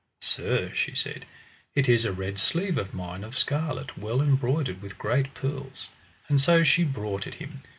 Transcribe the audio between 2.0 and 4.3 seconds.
a red sleeve of mine, of scarlet, well